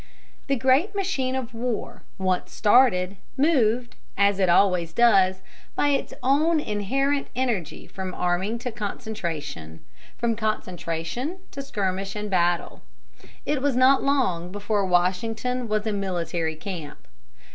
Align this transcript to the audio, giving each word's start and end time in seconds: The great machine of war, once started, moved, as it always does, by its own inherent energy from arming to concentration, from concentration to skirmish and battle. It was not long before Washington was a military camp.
The 0.47 0.55
great 0.55 0.95
machine 0.95 1.35
of 1.35 1.53
war, 1.53 2.01
once 2.17 2.51
started, 2.53 3.17
moved, 3.37 3.95
as 4.17 4.39
it 4.39 4.49
always 4.49 4.93
does, 4.93 5.43
by 5.75 5.89
its 5.89 6.11
own 6.23 6.59
inherent 6.59 7.27
energy 7.35 7.85
from 7.85 8.15
arming 8.15 8.57
to 8.65 8.71
concentration, 8.71 9.85
from 10.17 10.35
concentration 10.35 11.37
to 11.51 11.61
skirmish 11.61 12.15
and 12.15 12.31
battle. 12.31 12.81
It 13.45 13.61
was 13.61 13.75
not 13.75 14.01
long 14.01 14.51
before 14.51 14.87
Washington 14.87 15.67
was 15.67 15.85
a 15.85 15.93
military 15.93 16.55
camp. 16.55 17.07